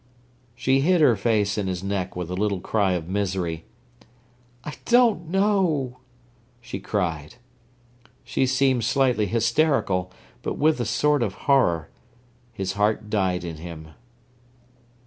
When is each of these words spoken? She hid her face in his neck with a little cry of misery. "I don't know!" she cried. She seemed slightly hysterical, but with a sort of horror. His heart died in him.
She 0.55 0.79
hid 0.79 0.99
her 0.99 1.15
face 1.15 1.59
in 1.59 1.67
his 1.67 1.83
neck 1.83 2.15
with 2.15 2.31
a 2.31 2.35
little 2.35 2.59
cry 2.59 2.93
of 2.93 3.07
misery. 3.07 3.65
"I 4.63 4.73
don't 4.85 5.27
know!" 5.29 5.99
she 6.59 6.79
cried. 6.79 7.35
She 8.23 8.47
seemed 8.47 8.83
slightly 8.83 9.27
hysterical, 9.27 10.11
but 10.41 10.57
with 10.57 10.79
a 10.79 10.85
sort 10.85 11.21
of 11.21 11.35
horror. 11.45 11.91
His 12.51 12.71
heart 12.73 13.11
died 13.11 13.43
in 13.43 13.57
him. 13.57 13.89